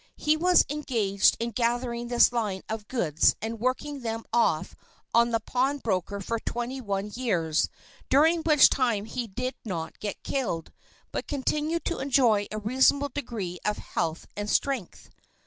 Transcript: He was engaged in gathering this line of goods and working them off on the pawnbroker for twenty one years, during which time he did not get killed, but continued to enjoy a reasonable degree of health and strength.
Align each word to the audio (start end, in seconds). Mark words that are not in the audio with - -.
He 0.17 0.35
was 0.35 0.65
engaged 0.67 1.37
in 1.39 1.51
gathering 1.51 2.07
this 2.07 2.31
line 2.31 2.63
of 2.67 2.87
goods 2.87 3.35
and 3.39 3.59
working 3.59 4.01
them 4.01 4.25
off 4.33 4.75
on 5.13 5.29
the 5.29 5.39
pawnbroker 5.39 6.21
for 6.21 6.39
twenty 6.39 6.81
one 6.81 7.11
years, 7.13 7.69
during 8.09 8.41
which 8.41 8.67
time 8.71 9.05
he 9.05 9.27
did 9.27 9.53
not 9.63 9.99
get 9.99 10.23
killed, 10.23 10.71
but 11.11 11.27
continued 11.27 11.85
to 11.85 11.99
enjoy 11.99 12.47
a 12.49 12.57
reasonable 12.57 13.09
degree 13.09 13.59
of 13.63 13.77
health 13.77 14.25
and 14.35 14.49
strength. 14.49 15.11